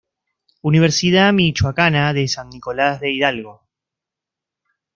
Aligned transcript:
Universidad 0.63 1.31
Michoacana 1.31 2.11
de 2.13 2.27
San 2.27 2.49
Nicolas 2.49 2.99
de 3.01 3.11
Hidalgo. 3.13 3.67